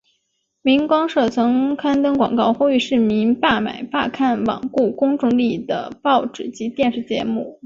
[0.63, 7.59] 明光社曾刊登广告呼吁市民罢买罢看罔顾公众利益的报纸及电视节目。